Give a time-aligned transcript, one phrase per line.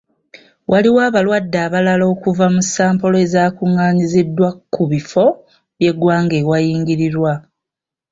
[0.71, 5.25] Waliwo abalwadde abalala okuva mu sampolo ezaakungaanyiziddwa ku bifo
[5.77, 7.31] by'eggwanga ewayingirirwa.